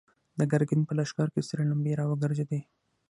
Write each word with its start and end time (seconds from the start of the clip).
د 0.39 0.41
ګرګين 0.51 0.81
په 0.85 0.93
لښکر 0.97 1.27
کې 1.33 1.41
سرې 1.49 1.63
لمبې 1.71 1.93
را 1.99 2.05
وګرځېدې. 2.07 2.59